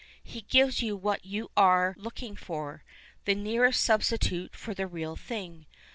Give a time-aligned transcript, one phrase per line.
[0.23, 2.83] He gives you what you arc looking for,
[3.25, 5.67] the nearest substitute for the real thing.